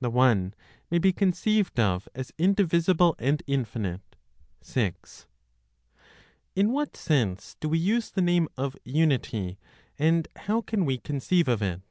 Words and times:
THE 0.00 0.08
ONE 0.08 0.54
MAY 0.90 0.98
BE 1.00 1.12
CONCEIVED 1.12 1.78
OF 1.78 2.08
AS 2.14 2.32
INDIVISIBLE 2.38 3.14
AND 3.18 3.42
INFINITE. 3.46 4.16
6. 4.62 5.26
In 6.56 6.72
what 6.72 6.96
sense 6.96 7.56
do 7.60 7.68
we 7.68 7.78
use 7.78 8.10
the 8.10 8.22
name 8.22 8.48
of 8.56 8.74
unity, 8.86 9.58
and 9.98 10.28
how 10.34 10.62
can 10.62 10.86
we 10.86 10.96
conceive 10.96 11.46
of 11.46 11.60
it? 11.60 11.82